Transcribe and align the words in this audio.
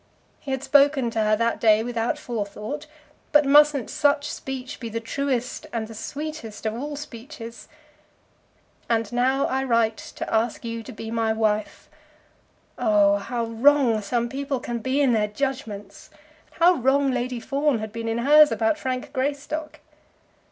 He 0.39 0.49
had 0.49 0.63
spoken 0.63 1.11
to 1.11 1.19
her 1.19 1.35
that 1.35 1.61
day 1.61 1.83
without 1.83 2.17
forethought; 2.17 2.87
but 3.31 3.45
mustn't 3.45 3.87
such 3.87 4.31
speech 4.31 4.79
be 4.79 4.89
the 4.89 4.99
truest 4.99 5.67
and 5.71 5.87
the 5.87 5.93
sweetest 5.93 6.65
of 6.65 6.73
all 6.73 6.95
speeches? 6.95 7.67
"And 8.89 9.13
now 9.13 9.45
I 9.45 9.63
write 9.63 9.97
to 9.97 10.03
you 10.03 10.13
to 10.25 10.33
ask 10.33 10.65
you 10.65 10.81
to 10.81 10.91
be 10.91 11.11
my 11.11 11.33
wife." 11.33 11.87
Oh, 12.79 13.17
how 13.17 13.43
wrong 13.43 14.01
some 14.01 14.27
people 14.27 14.59
can 14.59 14.79
be 14.79 15.01
in 15.01 15.13
their 15.13 15.27
judgments! 15.27 16.09
How 16.53 16.73
wrong 16.77 17.11
Lady 17.11 17.39
Fawn 17.39 17.77
had 17.77 17.93
been 17.93 18.07
in 18.07 18.17
hers 18.17 18.51
about 18.51 18.79
Frank 18.79 19.13
Greystock! 19.13 19.81